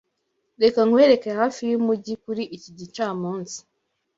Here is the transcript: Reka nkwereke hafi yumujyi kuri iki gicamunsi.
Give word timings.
Reka 0.61 0.79
nkwereke 0.87 1.29
hafi 1.39 1.61
yumujyi 1.71 2.13
kuri 2.23 2.43
iki 2.55 2.69
gicamunsi. 2.79 3.57